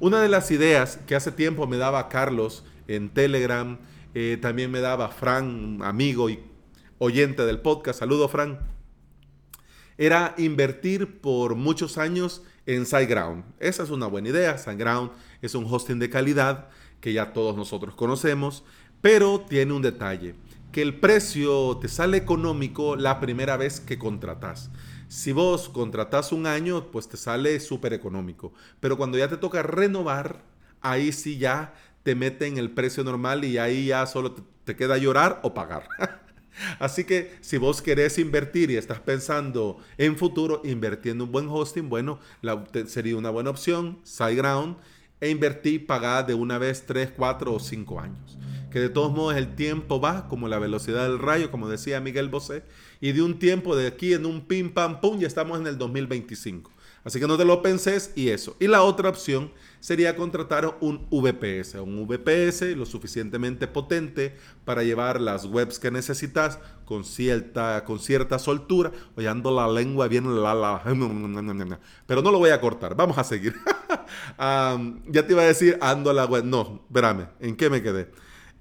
Una 0.00 0.20
de 0.20 0.28
las 0.28 0.50
ideas 0.50 0.98
que 1.06 1.14
hace 1.14 1.32
tiempo 1.32 1.66
me 1.66 1.76
daba 1.76 2.08
Carlos 2.08 2.64
en 2.88 3.08
Telegram, 3.10 3.78
eh, 4.14 4.38
también 4.40 4.70
me 4.70 4.80
daba 4.80 5.08
Fran, 5.08 5.80
amigo 5.82 6.28
y 6.30 6.40
oyente 6.98 7.44
del 7.44 7.60
podcast, 7.60 8.00
saludo 8.00 8.28
Fran, 8.28 8.60
era 9.98 10.34
invertir 10.38 11.20
por 11.20 11.54
muchos 11.54 11.98
años 11.98 12.42
en 12.66 12.86
SiteGround. 12.86 13.44
Esa 13.60 13.82
es 13.82 13.90
una 13.90 14.06
buena 14.06 14.30
idea. 14.30 14.58
SiteGround 14.58 15.10
es 15.40 15.54
un 15.54 15.66
hosting 15.68 15.98
de 15.98 16.10
calidad 16.10 16.68
que 17.00 17.12
ya 17.12 17.32
todos 17.32 17.56
nosotros 17.56 17.94
conocemos, 17.94 18.64
pero 19.00 19.40
tiene 19.40 19.72
un 19.72 19.82
detalle, 19.82 20.34
que 20.70 20.82
el 20.82 20.98
precio 20.98 21.76
te 21.78 21.88
sale 21.88 22.16
económico 22.16 22.96
la 22.96 23.20
primera 23.20 23.56
vez 23.56 23.80
que 23.80 23.98
contratas. 23.98 24.70
Si 25.12 25.30
vos 25.32 25.68
contratás 25.68 26.32
un 26.32 26.46
año, 26.46 26.90
pues 26.90 27.06
te 27.06 27.18
sale 27.18 27.60
súper 27.60 27.92
económico. 27.92 28.54
Pero 28.80 28.96
cuando 28.96 29.18
ya 29.18 29.28
te 29.28 29.36
toca 29.36 29.62
renovar, 29.62 30.40
ahí 30.80 31.12
sí 31.12 31.36
ya 31.36 31.74
te 32.02 32.14
mete 32.14 32.46
en 32.46 32.56
el 32.56 32.70
precio 32.70 33.04
normal 33.04 33.44
y 33.44 33.58
ahí 33.58 33.88
ya 33.88 34.06
solo 34.06 34.32
te, 34.64 34.74
queda 34.74 34.96
llorar 34.96 35.38
o 35.42 35.52
pagar. 35.52 35.86
Así 36.78 37.04
que 37.04 37.36
si 37.42 37.58
vos 37.58 37.82
querés 37.82 38.18
invertir 38.18 38.70
y 38.70 38.76
estás 38.76 39.00
pensando 39.00 39.76
en 39.98 40.16
futuro, 40.16 40.62
invirtiendo 40.64 41.24
un 41.24 41.32
buen 41.32 41.46
hosting, 41.46 41.90
bueno, 41.90 42.18
sería 42.86 43.14
una 43.18 43.28
buena 43.28 43.50
opción, 43.50 43.98
SiteGround, 44.04 44.78
e 45.22 45.30
invertir 45.30 45.86
pagada 45.86 46.24
de 46.24 46.34
una 46.34 46.58
vez 46.58 46.84
3, 46.84 47.12
4 47.16 47.54
o 47.54 47.58
5 47.58 48.00
años 48.00 48.38
que 48.72 48.80
de 48.80 48.88
todos 48.88 49.12
modos 49.12 49.36
el 49.36 49.54
tiempo 49.54 50.00
va 50.00 50.28
como 50.28 50.48
la 50.48 50.58
velocidad 50.58 51.02
del 51.02 51.18
rayo, 51.18 51.50
como 51.50 51.68
decía 51.68 52.00
Miguel 52.00 52.30
Bosé, 52.30 52.64
y 53.00 53.12
de 53.12 53.22
un 53.22 53.38
tiempo 53.38 53.76
de 53.76 53.86
aquí 53.86 54.14
en 54.14 54.24
un 54.24 54.46
pim 54.46 54.72
pam 54.72 55.00
pum 55.00 55.18
ya 55.20 55.26
estamos 55.26 55.60
en 55.60 55.66
el 55.66 55.76
2025. 55.76 56.72
Así 57.04 57.18
que 57.18 57.26
no 57.26 57.36
te 57.36 57.44
lo 57.44 57.62
penses 57.62 58.12
y 58.14 58.28
eso. 58.28 58.56
Y 58.60 58.68
la 58.68 58.82
otra 58.82 59.08
opción 59.08 59.52
sería 59.80 60.14
contratar 60.14 60.78
un 60.80 61.08
VPS, 61.10 61.74
un 61.74 62.06
VPS 62.06 62.76
lo 62.76 62.86
suficientemente 62.86 63.66
potente 63.66 64.36
para 64.64 64.84
llevar 64.84 65.20
las 65.20 65.44
webs 65.44 65.80
que 65.80 65.90
necesitas 65.90 66.60
con 66.84 67.04
cierta, 67.04 67.82
con 67.84 67.98
cierta 67.98 68.38
soltura. 68.38 68.92
Oye, 69.16 69.28
ando 69.28 69.50
la 69.50 69.66
lengua 69.66 70.06
bien 70.06 70.42
la, 70.42 70.54
la, 70.54 70.82
pero 72.06 72.22
no 72.22 72.30
lo 72.30 72.38
voy 72.38 72.50
a 72.50 72.60
cortar. 72.60 72.94
Vamos 72.94 73.18
a 73.18 73.24
seguir. 73.24 73.54
ya 74.38 75.26
te 75.26 75.32
iba 75.32 75.42
a 75.42 75.46
decir 75.46 75.78
ando 75.80 76.12
la 76.12 76.26
web. 76.26 76.44
No, 76.44 76.82
espérame, 76.88 77.28
¿en 77.40 77.56
qué 77.56 77.70
me 77.70 77.82
quedé? 77.82 78.08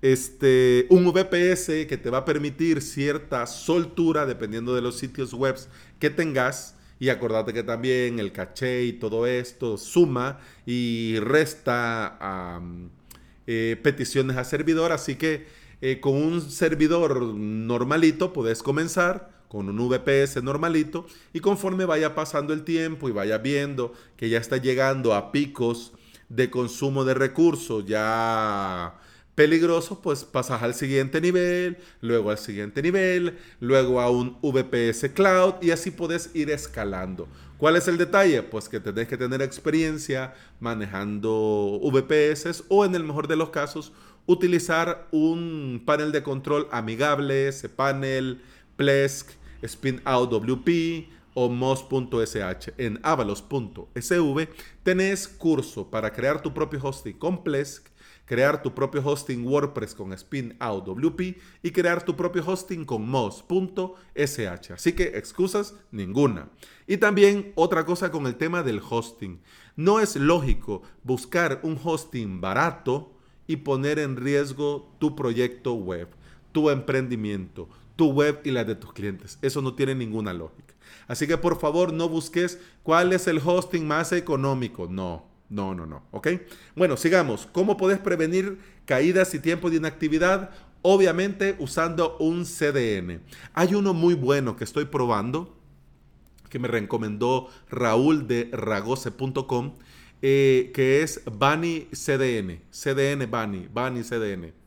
este, 0.01 0.87
un 0.89 1.05
VPS 1.05 1.85
que 1.87 1.99
te 2.01 2.09
va 2.09 2.19
a 2.19 2.25
permitir 2.25 2.81
cierta 2.81 3.45
soltura 3.45 4.25
dependiendo 4.25 4.73
de 4.75 4.81
los 4.81 4.97
sitios 4.97 5.33
web 5.33 5.55
que 5.99 6.09
tengas. 6.09 6.75
Y 6.99 7.09
acordate 7.09 7.51
que 7.51 7.63
también 7.63 8.19
el 8.19 8.31
caché 8.31 8.83
y 8.83 8.93
todo 8.93 9.25
esto 9.25 9.77
suma 9.77 10.39
y 10.67 11.17
resta 11.19 12.61
eh, 13.47 13.79
peticiones 13.81 14.37
a 14.37 14.43
servidor. 14.43 14.91
Así 14.91 15.15
que 15.15 15.47
eh, 15.81 15.99
con 15.99 16.13
un 16.13 16.41
servidor 16.41 17.21
normalito 17.21 18.33
puedes 18.33 18.61
comenzar 18.61 19.31
con 19.51 19.67
un 19.67 19.89
VPS 19.89 20.41
normalito 20.41 21.05
y 21.33 21.41
conforme 21.41 21.83
vaya 21.83 22.15
pasando 22.15 22.53
el 22.53 22.63
tiempo 22.63 23.09
y 23.09 23.11
vaya 23.11 23.37
viendo 23.37 23.91
que 24.15 24.29
ya 24.29 24.37
está 24.37 24.55
llegando 24.55 25.13
a 25.13 25.33
picos 25.33 25.91
de 26.29 26.49
consumo 26.49 27.03
de 27.03 27.15
recursos, 27.15 27.85
ya 27.85 28.97
peligroso, 29.35 30.01
pues 30.01 30.23
pasas 30.23 30.63
al 30.63 30.73
siguiente 30.73 31.19
nivel, 31.19 31.79
luego 31.99 32.31
al 32.31 32.37
siguiente 32.37 32.81
nivel, 32.81 33.39
luego 33.59 33.99
a 33.99 34.09
un 34.09 34.37
VPS 34.41 35.09
Cloud 35.13 35.55
y 35.61 35.71
así 35.71 35.91
puedes 35.91 36.33
ir 36.33 36.49
escalando. 36.49 37.27
¿Cuál 37.57 37.75
es 37.75 37.89
el 37.89 37.97
detalle? 37.97 38.43
Pues 38.43 38.69
que 38.69 38.79
tenés 38.79 39.09
que 39.09 39.17
tener 39.17 39.41
experiencia 39.41 40.33
manejando 40.61 41.77
VPS 41.91 42.63
o 42.69 42.85
en 42.85 42.95
el 42.95 43.03
mejor 43.03 43.27
de 43.27 43.35
los 43.35 43.49
casos 43.49 43.91
utilizar 44.27 45.09
un 45.11 45.83
panel 45.85 46.13
de 46.13 46.23
control 46.23 46.69
amigable, 46.71 47.51
cPanel, 47.51 48.41
Plesk, 48.77 49.40
Spinout 49.65 50.29
WP 50.31 51.09
o 51.33 51.49
mos.sh. 51.49 52.73
En 52.77 52.99
avalos.sv 53.03 54.47
tenés 54.83 55.27
curso 55.27 55.89
para 55.89 56.11
crear 56.11 56.41
tu 56.41 56.53
propio 56.53 56.79
hosting 56.83 57.17
con 57.17 57.43
Plesk 57.43 57.91
crear 58.31 58.61
tu 58.63 58.73
propio 58.73 59.01
hosting 59.03 59.45
WordPress 59.45 59.93
con 59.93 60.17
Spinout 60.17 60.85
WP 60.85 61.37
y 61.63 61.71
crear 61.71 62.05
tu 62.05 62.15
propio 62.15 62.41
hosting 62.45 62.85
con 62.85 63.05
Moz.sh. 63.05 64.71
Así 64.71 64.93
que 64.93 65.17
excusas 65.17 65.75
ninguna. 65.91 66.47
Y 66.87 66.95
también 66.95 67.51
otra 67.55 67.85
cosa 67.85 68.09
con 68.09 68.27
el 68.27 68.35
tema 68.35 68.63
del 68.63 68.81
hosting. 68.89 69.41
No 69.75 69.99
es 69.99 70.15
lógico 70.15 70.81
buscar 71.03 71.59
un 71.63 71.77
hosting 71.83 72.39
barato 72.39 73.11
y 73.47 73.57
poner 73.57 73.99
en 73.99 74.15
riesgo 74.15 74.95
tu 74.97 75.13
proyecto 75.13 75.73
web, 75.73 76.07
tu 76.53 76.69
emprendimiento, 76.69 77.67
tu 78.01 78.11
web 78.11 78.41
y 78.43 78.49
la 78.49 78.63
de 78.63 78.73
tus 78.73 78.93
clientes. 78.93 79.37
Eso 79.43 79.61
no 79.61 79.75
tiene 79.75 79.93
ninguna 79.93 80.33
lógica. 80.33 80.73
Así 81.07 81.27
que 81.27 81.37
por 81.37 81.59
favor 81.59 81.93
no 81.93 82.09
busques 82.09 82.57
cuál 82.81 83.13
es 83.13 83.27
el 83.27 83.37
hosting 83.37 83.85
más 83.85 84.11
económico. 84.11 84.87
No. 84.89 85.29
No, 85.49 85.75
no, 85.75 85.85
no. 85.85 86.01
¿Ok? 86.09 86.29
Bueno, 86.75 86.97
sigamos. 86.97 87.47
¿Cómo 87.51 87.77
puedes 87.77 87.99
prevenir 87.99 88.57
caídas 88.85 89.35
y 89.35 89.39
tiempo 89.39 89.69
de 89.69 89.75
inactividad? 89.75 90.49
obviamente 90.81 91.55
usando 91.59 92.17
un 92.17 92.43
CDN. 92.43 93.21
Hay 93.53 93.75
uno 93.75 93.93
muy 93.93 94.15
bueno 94.15 94.55
que 94.55 94.63
estoy 94.63 94.85
probando, 94.85 95.55
que 96.49 96.57
me 96.57 96.67
recomendó 96.67 97.49
Raúl 97.69 98.27
de 98.27 98.49
ragose.com, 98.51 99.75
eh, 100.23 100.71
que 100.73 101.03
es 101.03 101.21
Bunny 101.25 101.87
CDN. 101.91 102.63
CDN 102.71 103.29
Bunny, 103.29 103.67
Bunny 103.71 104.01
CDN. 104.01 104.60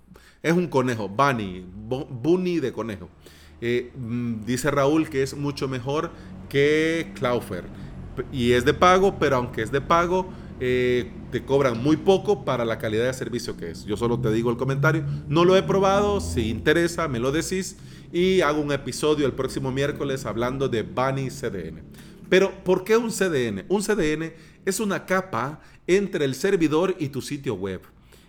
Es 0.44 0.52
un 0.52 0.66
conejo, 0.66 1.08
Bunny, 1.08 1.64
Bunny 1.88 2.60
de 2.60 2.70
conejo. 2.70 3.08
Eh, 3.62 3.90
mm, 3.96 4.44
dice 4.44 4.70
Raúl 4.70 5.08
que 5.08 5.22
es 5.22 5.34
mucho 5.34 5.68
mejor 5.68 6.10
que 6.50 7.12
Cloudflare. 7.14 7.66
Y 8.30 8.52
es 8.52 8.66
de 8.66 8.74
pago, 8.74 9.18
pero 9.18 9.36
aunque 9.36 9.62
es 9.62 9.72
de 9.72 9.80
pago, 9.80 10.28
eh, 10.60 11.10
te 11.32 11.42
cobran 11.46 11.82
muy 11.82 11.96
poco 11.96 12.44
para 12.44 12.66
la 12.66 12.76
calidad 12.76 13.06
de 13.06 13.14
servicio 13.14 13.56
que 13.56 13.70
es. 13.70 13.86
Yo 13.86 13.96
solo 13.96 14.20
te 14.20 14.30
digo 14.30 14.50
el 14.50 14.58
comentario. 14.58 15.02
No 15.28 15.46
lo 15.46 15.56
he 15.56 15.62
probado, 15.62 16.20
si 16.20 16.50
interesa, 16.50 17.08
me 17.08 17.20
lo 17.20 17.32
decís 17.32 17.78
y 18.12 18.42
hago 18.42 18.60
un 18.60 18.70
episodio 18.70 19.24
el 19.24 19.32
próximo 19.32 19.72
miércoles 19.72 20.26
hablando 20.26 20.68
de 20.68 20.82
Bunny 20.82 21.30
CDN. 21.30 21.82
Pero, 22.28 22.52
¿por 22.64 22.84
qué 22.84 22.98
un 22.98 23.10
CDN? 23.10 23.64
Un 23.70 23.82
CDN 23.82 24.34
es 24.66 24.78
una 24.78 25.06
capa 25.06 25.62
entre 25.86 26.26
el 26.26 26.34
servidor 26.34 26.94
y 26.98 27.08
tu 27.08 27.22
sitio 27.22 27.54
web. 27.54 27.80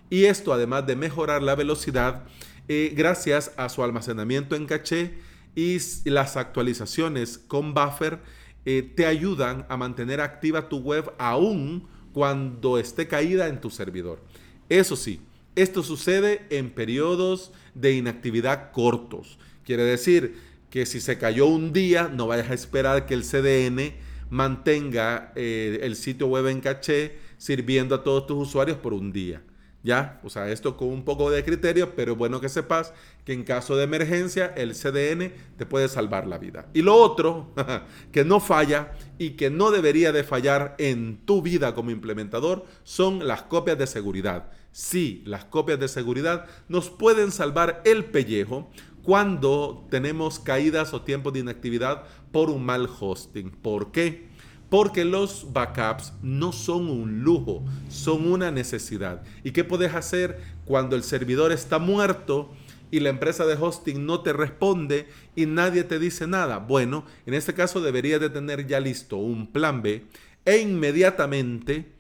Y 0.10 0.26
esto, 0.26 0.54
además 0.54 0.86
de 0.86 0.96
mejorar 0.96 1.42
la 1.42 1.56
velocidad, 1.56 2.24
eh, 2.68 2.94
gracias 2.96 3.52
a 3.58 3.70
su 3.70 3.84
almacenamiento 3.84 4.56
en 4.56 4.66
caché 4.66 5.14
y 5.56 5.78
las 6.06 6.38
actualizaciones 6.38 7.38
con 7.38 7.74
buffer, 7.74 8.20
eh, 8.66 8.82
te 8.96 9.06
ayudan 9.06 9.66
a 9.70 9.78
mantener 9.78 10.22
activa 10.22 10.70
tu 10.70 10.78
web 10.80 11.12
aún 11.18 11.88
cuando 12.14 12.78
esté 12.80 13.08
caída 13.08 13.48
en 13.48 13.62
tu 13.62 13.70
servidor. 13.70 14.22
Eso 14.70 14.96
sí, 14.96 15.22
esto 15.56 15.84
sucede 15.84 16.46
en 16.50 16.72
periodos 16.72 17.52
de 17.76 17.94
inactividad 17.94 18.72
cortos. 18.72 19.38
Quiere 19.64 19.84
decir 19.84 20.36
que 20.70 20.86
si 20.86 21.00
se 21.00 21.18
cayó 21.18 21.46
un 21.46 21.72
día, 21.72 22.10
no 22.12 22.28
vayas 22.28 22.50
a 22.50 22.54
esperar 22.54 23.06
que 23.06 23.14
el 23.14 23.24
CDN 23.24 23.94
mantenga 24.30 25.32
eh, 25.36 25.80
el 25.84 25.96
sitio 25.96 26.28
web 26.28 26.48
en 26.48 26.62
caché 26.62 27.18
sirviendo 27.38 27.96
a 27.96 28.04
todos 28.04 28.28
tus 28.28 28.48
usuarios 28.48 28.78
por 28.78 28.94
un 28.94 29.12
día. 29.12 29.42
¿Ya? 29.86 30.20
O 30.24 30.32
sea, 30.32 30.50
esto 30.50 30.76
con 30.78 30.88
un 30.88 31.06
poco 31.06 31.30
de 31.30 31.44
criterio, 31.44 31.96
pero 31.96 32.16
bueno 32.16 32.42
que 32.42 32.50
sepas 32.50 32.92
que 33.24 33.34
en 33.34 33.44
caso 33.44 33.78
de 33.78 33.84
emergencia 33.84 34.52
el 34.58 34.74
CDN 34.74 35.32
te 35.58 35.68
puede 35.68 35.90
salvar 35.90 36.26
la 36.26 36.40
vida. 36.40 36.66
Y 36.74 36.82
lo 36.82 36.96
otro, 36.96 37.54
que 38.12 38.26
no 38.26 38.40
falla 38.40 38.94
y 39.20 39.32
que 39.32 39.52
no 39.52 39.70
debería 39.70 40.12
de 40.12 40.24
fallar 40.24 40.74
en 40.80 41.24
tu 41.24 41.44
vida 41.44 41.76
como 41.76 41.92
implementador, 41.92 42.66
son 42.84 43.28
las 43.28 43.44
copias 43.44 43.78
de 43.78 43.86
seguridad. 43.86 44.50
Sí, 44.72 45.22
las 45.24 45.46
copias 45.46 45.80
de 45.80 45.88
seguridad 45.88 46.48
nos 46.68 46.90
pueden 46.90 47.32
salvar 47.32 47.84
el 47.86 48.06
pellejo 48.06 48.72
cuando 49.04 49.86
tenemos 49.92 50.40
caídas 50.40 50.96
o 50.96 51.04
tiempos 51.04 51.34
de 51.34 51.42
inactividad 51.42 52.06
por 52.32 52.50
un 52.50 52.66
mal 52.66 52.90
hosting. 53.00 53.52
¿Por 53.52 53.92
qué? 53.92 54.34
Porque 54.76 55.06
los 55.06 55.54
backups 55.54 56.12
no 56.22 56.52
son 56.52 56.90
un 56.90 57.24
lujo, 57.24 57.64
son 57.88 58.30
una 58.30 58.52
necesidad. 58.52 59.24
¿Y 59.42 59.52
qué 59.52 59.64
puedes 59.64 59.96
hacer 59.96 60.38
cuando 60.66 60.98
el 60.98 61.04
servidor 61.04 61.54
está 61.54 61.80
muerto 61.80 62.52
y 62.92 63.00
la 63.00 63.08
empresa 63.08 63.46
de 63.46 63.54
hosting 63.54 64.06
no 64.06 64.20
te 64.20 64.34
responde 64.34 65.08
y 65.34 65.46
nadie 65.46 65.86
te 65.86 65.98
dice 65.98 66.28
nada? 66.28 66.58
Bueno, 66.58 67.06
en 67.26 67.36
este 67.36 67.54
caso 67.54 67.80
deberías 67.80 68.20
de 68.20 68.30
tener 68.30 68.68
ya 68.68 68.82
listo 68.82 69.16
un 69.16 69.48
plan 69.48 69.82
B 69.82 70.04
e 70.44 70.58
inmediatamente, 70.58 71.94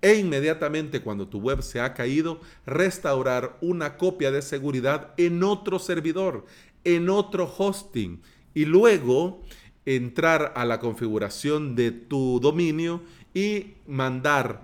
e 0.00 0.14
inmediatamente 0.14 1.02
cuando 1.02 1.26
tu 1.26 1.40
web 1.40 1.62
se 1.62 1.80
ha 1.80 1.94
caído, 1.94 2.40
restaurar 2.64 3.58
una 3.60 3.96
copia 3.96 4.30
de 4.30 4.42
seguridad 4.42 5.14
en 5.16 5.42
otro 5.42 5.80
servidor, 5.80 6.46
en 6.84 7.08
otro 7.08 7.52
hosting. 7.58 8.22
Y 8.54 8.66
luego 8.66 9.42
entrar 9.86 10.52
a 10.56 10.64
la 10.64 10.80
configuración 10.80 11.74
de 11.74 11.90
tu 11.90 12.40
dominio 12.40 13.02
y 13.34 13.74
mandar 13.86 14.62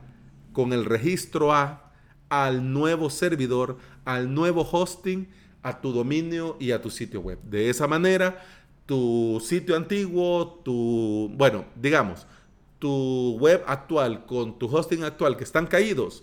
con 0.53 0.73
el 0.73 0.85
registro 0.85 1.53
A 1.53 1.93
al 2.29 2.73
nuevo 2.73 3.11
servidor, 3.11 3.79
al 4.05 4.35
nuevo 4.35 4.69
hosting, 4.71 5.29
a 5.63 5.81
tu 5.81 5.93
dominio 5.93 6.57
y 6.61 6.73
a 6.73 6.81
tu 6.81 6.91
sitio 6.91 7.21
web. 7.21 7.39
De 7.43 7.71
esa 7.71 7.87
manera, 7.87 8.45
tu 8.87 9.43
sitio 9.45 9.77
antiguo, 9.77 10.61
tu, 10.65 11.31
bueno, 11.35 11.65
digamos, 11.75 12.27
tu 12.79 13.37
web 13.39 13.63
actual 13.67 14.27
con 14.27 14.59
tu 14.59 14.67
hosting 14.67 15.03
actual 15.03 15.37
que 15.37 15.45
están 15.45 15.67
caídos, 15.67 16.23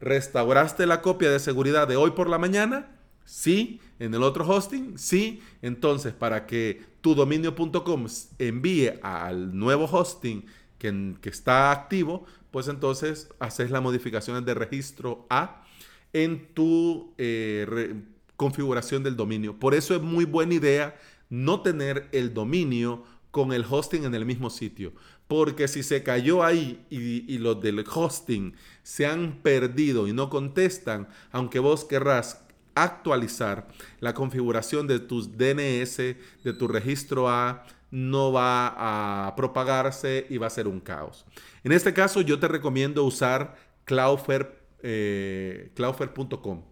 restauraste 0.00 0.86
la 0.86 1.02
copia 1.02 1.30
de 1.30 1.38
seguridad 1.38 1.86
de 1.86 1.96
hoy 1.96 2.12
por 2.12 2.28
la 2.28 2.38
mañana, 2.38 2.99
sí, 3.30 3.80
en 4.00 4.12
el 4.12 4.24
otro 4.24 4.44
hosting, 4.46 4.98
sí, 4.98 5.40
entonces 5.62 6.12
para 6.12 6.46
que 6.46 6.82
tu 7.00 7.14
dominio.com 7.14 8.06
envíe 8.38 8.98
al 9.02 9.56
nuevo 9.56 9.84
hosting 9.84 10.44
que, 10.78 11.14
está 11.22 11.70
activo, 11.70 12.26
pues 12.50 12.66
entonces 12.66 13.28
haces 13.38 13.70
las 13.70 13.82
modificaciones 13.82 14.44
de 14.44 14.54
registro 14.54 15.26
A 15.30 15.64
en 16.12 16.52
tu 16.54 17.14
eh, 17.18 17.94
configuración 18.36 19.04
del 19.04 19.16
dominio. 19.16 19.56
Por 19.56 19.74
eso 19.74 19.94
es 19.94 20.02
muy 20.02 20.24
buena 20.24 20.54
idea 20.54 20.98
no 21.28 21.60
tener 21.60 22.08
el 22.10 22.34
dominio 22.34 23.04
con 23.30 23.52
el 23.52 23.64
hosting 23.68 24.04
en 24.04 24.14
el 24.16 24.26
mismo 24.26 24.50
sitio. 24.50 24.92
Porque 25.28 25.68
si 25.68 25.84
se 25.84 26.02
cayó 26.02 26.42
ahí 26.42 26.84
y, 26.90 27.32
y, 27.32 27.38
los 27.38 27.62
del 27.62 27.84
hosting 27.86 28.54
se 28.82 29.06
han 29.06 29.40
perdido 29.42 30.08
y 30.08 30.12
no 30.12 30.28
contestan, 30.28 31.08
aunque 31.30 31.60
vos 31.60 31.84
querrás 31.84 32.44
actualizar 32.74 33.68
la 34.00 34.14
configuración 34.14 34.86
de 34.86 35.00
tus 35.00 35.36
DNS, 35.36 35.96
de 35.96 36.52
tu 36.58 36.68
registro 36.68 37.28
A, 37.28 37.64
no 37.90 38.32
va 38.32 39.26
a 39.26 39.34
propagarse 39.36 40.26
y 40.30 40.38
va 40.38 40.46
a 40.46 40.50
ser 40.50 40.68
un 40.68 40.80
caos. 40.80 41.26
En 41.64 41.72
este 41.72 41.92
caso 41.92 42.20
yo 42.20 42.38
te 42.38 42.48
recomiendo 42.48 43.04
usar 43.04 43.56
Cloudflare, 43.84 44.50
eh, 44.82 45.72
Cloudflare.com 45.74 46.62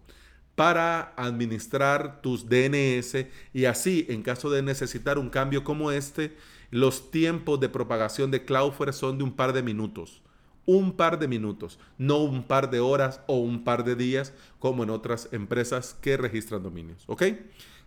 para 0.55 1.13
administrar 1.15 2.21
tus 2.21 2.47
DNS 2.49 3.27
y 3.53 3.65
así 3.65 4.05
en 4.09 4.23
caso 4.23 4.49
de 4.49 4.61
necesitar 4.61 5.17
un 5.17 5.29
cambio 5.29 5.63
como 5.63 5.91
este, 5.91 6.35
los 6.69 7.11
tiempos 7.11 7.59
de 7.59 7.69
propagación 7.69 8.31
de 8.31 8.43
Cloudflare 8.43 8.93
son 8.93 9.17
de 9.17 9.23
un 9.23 9.35
par 9.35 9.53
de 9.53 9.63
minutos 9.63 10.21
un 10.65 10.93
par 10.93 11.19
de 11.19 11.27
minutos, 11.27 11.79
no 11.97 12.17
un 12.17 12.43
par 12.43 12.69
de 12.69 12.79
horas 12.79 13.21
o 13.27 13.37
un 13.39 13.63
par 13.63 13.83
de 13.83 13.95
días 13.95 14.33
como 14.59 14.83
en 14.83 14.89
otras 14.89 15.29
empresas 15.31 15.95
que 16.01 16.17
registran 16.17 16.63
dominios. 16.63 17.03
¿Ok? 17.07 17.23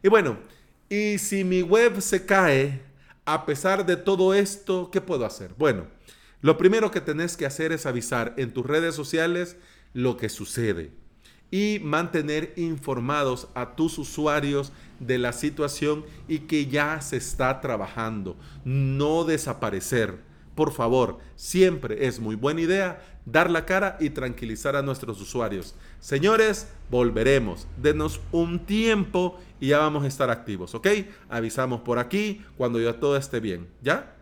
Y 0.03 0.09
bueno, 0.09 0.39
y 0.89 1.19
si 1.19 1.45
mi 1.45 1.63
web 1.63 2.01
se 2.01 2.27
cae, 2.27 2.83
a 3.25 3.47
pesar 3.47 3.87
de 3.87 3.97
todo 3.97 4.35
esto, 4.35 4.91
¿qué 4.91 5.01
puedo 5.01 5.25
hacer? 5.25 5.55
Bueno, 5.57 5.87
lo 6.41 6.59
primero 6.59 6.91
que 6.91 7.01
tenés 7.01 7.37
que 7.37 7.47
hacer 7.47 7.71
es 7.73 7.87
avisar 7.87 8.35
en 8.37 8.53
tus 8.53 8.67
redes 8.67 8.95
sociales 8.95 9.57
lo 9.95 10.17
que 10.17 10.29
sucede 10.29 10.91
y 11.53 11.81
mantener 11.85 12.55
informados 12.57 13.47
a 13.55 13.77
tus 13.77 13.99
usuarios 13.99 14.73
de 14.99 15.19
la 15.19 15.33
situación 15.33 16.05
y 16.27 16.41
que 16.41 16.67
ya 16.67 17.01
se 17.01 17.19
está 17.19 17.61
trabajando. 17.61 18.37
No 18.65 19.25
desaparecer 19.25 20.19
por 20.55 20.73
favor, 20.73 21.19
siempre 21.35 22.07
es 22.07 22.21
muy 22.21 22.37
buena 22.37 22.61
idea 22.61 23.03
dar 23.25 23.51
la 23.51 23.65
cara 23.65 23.97
y 24.01 24.11
tranquilizar 24.11 24.77
a 24.77 24.83
nuestros 24.83 25.21
usuarios. 25.21 25.75
Señores, 26.01 26.69
volveremos. 26.91 27.67
Denos 27.77 28.21
un 28.33 28.67
tiempo 28.67 29.39
y 29.61 29.69
ya 29.69 29.79
vamos 29.79 30.05
a 30.05 30.09
estar 30.09 30.31
activos, 30.31 30.75
¿ok? 30.75 30.89
Avisamos 31.29 31.83
por 31.83 31.99
aquí 31.99 32.45
cuando 32.57 32.81
ya 32.81 32.99
todo 32.99 33.17
esté 33.17 33.41
bien, 33.41 33.69
¿ya? 33.83 34.17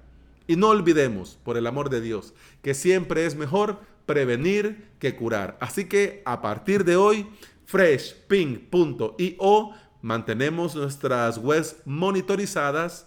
Y 0.47 0.57
no 0.57 0.69
olvidemos, 0.69 1.38
por 1.45 1.57
el 1.57 1.66
amor 1.66 1.90
de 1.90 2.01
Dios, 2.01 2.35
que 2.62 2.75
siempre 2.75 3.25
es 3.25 3.37
mejor 3.37 3.81
prevenir 4.07 4.88
que 4.99 5.16
curar. 5.16 5.57
Así 5.61 5.87
que 5.87 6.23
a 6.25 6.43
partir 6.43 6.85
de 6.85 6.97
hoy, 6.97 7.27
freshping.io 7.66 9.71
mantenemos 10.03 10.75
nuestras 10.75 11.38
webs 11.38 11.77
monitorizadas 11.85 13.07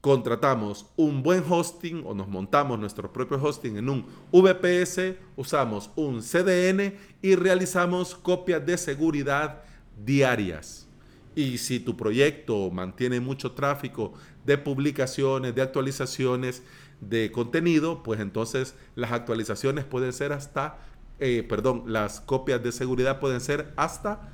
contratamos 0.00 0.86
un 0.96 1.22
buen 1.22 1.44
hosting 1.46 2.04
o 2.06 2.14
nos 2.14 2.28
montamos 2.28 2.78
nuestro 2.78 3.12
propio 3.12 3.42
hosting 3.42 3.76
en 3.76 3.88
un 3.88 4.06
VPS, 4.32 5.16
usamos 5.36 5.90
un 5.94 6.22
CDN 6.22 6.94
y 7.20 7.34
realizamos 7.34 8.14
copias 8.14 8.64
de 8.64 8.78
seguridad 8.78 9.62
diarias. 10.04 10.88
Y 11.34 11.58
si 11.58 11.80
tu 11.80 11.96
proyecto 11.96 12.70
mantiene 12.70 13.20
mucho 13.20 13.52
tráfico 13.52 14.14
de 14.44 14.58
publicaciones, 14.58 15.54
de 15.54 15.62
actualizaciones, 15.62 16.62
de 17.00 17.30
contenido, 17.30 18.02
pues 18.02 18.20
entonces 18.20 18.74
las 18.94 19.12
actualizaciones 19.12 19.84
pueden 19.84 20.12
ser 20.12 20.32
hasta, 20.32 20.78
eh, 21.18 21.44
perdón, 21.48 21.84
las 21.86 22.20
copias 22.20 22.62
de 22.62 22.72
seguridad 22.72 23.20
pueden 23.20 23.40
ser 23.40 23.72
hasta 23.76 24.32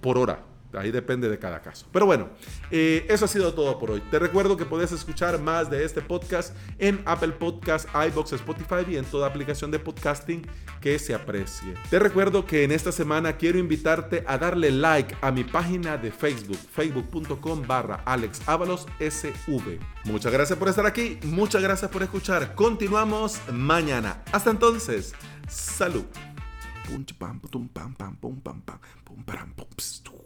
por 0.00 0.18
hora 0.18 0.53
Ahí 0.78 0.90
depende 0.90 1.28
de 1.28 1.38
cada 1.38 1.60
caso. 1.60 1.86
Pero 1.92 2.06
bueno, 2.06 2.28
eh, 2.70 3.06
eso 3.08 3.24
ha 3.24 3.28
sido 3.28 3.54
todo 3.54 3.78
por 3.78 3.90
hoy. 3.90 4.00
Te 4.10 4.18
recuerdo 4.18 4.56
que 4.56 4.64
podés 4.64 4.92
escuchar 4.92 5.40
más 5.40 5.70
de 5.70 5.84
este 5.84 6.00
podcast 6.00 6.54
en 6.78 7.02
Apple 7.04 7.32
Podcasts, 7.32 7.88
iBox, 7.94 8.32
Spotify 8.32 8.84
y 8.88 8.96
en 8.96 9.04
toda 9.04 9.26
aplicación 9.26 9.70
de 9.70 9.78
podcasting 9.78 10.46
que 10.80 10.98
se 10.98 11.14
aprecie. 11.14 11.74
Te 11.90 11.98
recuerdo 11.98 12.44
que 12.46 12.64
en 12.64 12.72
esta 12.72 12.92
semana 12.92 13.36
quiero 13.36 13.58
invitarte 13.58 14.24
a 14.26 14.38
darle 14.38 14.70
like 14.70 15.14
a 15.20 15.30
mi 15.30 15.44
página 15.44 15.96
de 15.96 16.10
Facebook, 16.10 16.58
facebook.com 16.72 17.66
barra 17.66 18.02
SV. 18.06 19.78
Muchas 20.04 20.32
gracias 20.32 20.58
por 20.58 20.68
estar 20.68 20.86
aquí, 20.86 21.18
muchas 21.24 21.62
gracias 21.62 21.90
por 21.90 22.02
escuchar. 22.02 22.54
Continuamos 22.54 23.40
mañana. 23.52 24.22
Hasta 24.32 24.50
entonces, 24.50 25.14
salud. 25.48 26.04
pum 26.84 27.04
pam 27.18 27.40
pum 27.40 27.68
pam 27.68 27.94
pam 27.94 28.14
pum 28.20 28.36
pam 28.40 28.60
pum 29.04 29.22
pam 29.24 29.48
pum 29.56 30.23